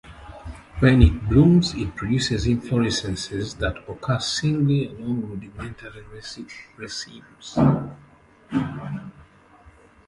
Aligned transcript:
When 0.79 1.03
it 1.03 1.29
blooms 1.29 1.75
it 1.75 1.95
produces 1.95 2.47
inflorescences 2.47 3.59
that 3.59 3.87
occur 3.87 4.17
singly 4.19 4.87
along 4.87 5.27
rudimentary 5.29 6.05
racemes. 6.09 7.57